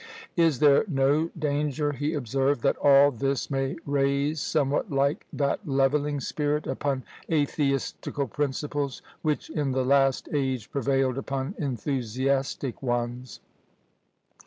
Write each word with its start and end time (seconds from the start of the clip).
"Is 0.35 0.57
there 0.57 0.83
no 0.87 1.29
danger," 1.37 1.91
he 1.91 2.15
observed, 2.15 2.63
"that 2.63 2.75
all 2.81 3.11
this 3.11 3.51
may 3.51 3.75
raise 3.85 4.39
somewhat 4.41 4.89
like 4.91 5.27
that 5.31 5.59
levelling 5.67 6.19
spirit, 6.19 6.65
upon 6.65 7.03
atheistical 7.31 8.27
principles, 8.27 9.03
which 9.21 9.51
in 9.51 9.73
the 9.73 9.85
last 9.85 10.27
age 10.33 10.71
prevailed 10.71 11.19
upon 11.19 11.53
enthusiastic 11.59 12.81
ones? 12.81 13.41